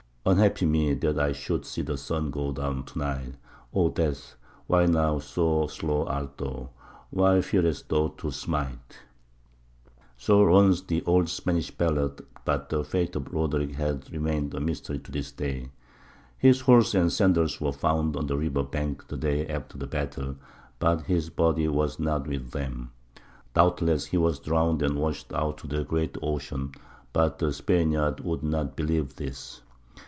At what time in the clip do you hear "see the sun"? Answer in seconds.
1.65-2.29